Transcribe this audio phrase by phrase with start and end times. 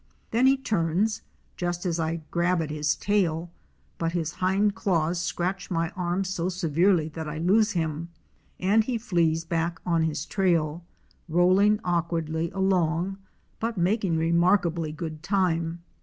[0.31, 1.21] Then he turns,
[1.57, 3.51] just as I grab at his tail,
[3.99, 8.09] but his hind claws scratch my arm so severely that I loose him,
[8.59, 10.83] and he flees back on his trail—
[11.29, 13.19] rolling awkwardly along
[13.59, 15.83] but making remark ably good time.